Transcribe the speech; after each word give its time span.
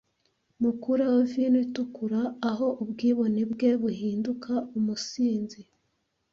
mukureho 0.61 1.17
vino 1.31 1.57
itukura 1.65 2.19
aho 2.49 2.67
ubwibone 2.83 3.41
bwe 3.51 3.69
buhinduka 3.81 4.51
umusinzi 4.77 5.59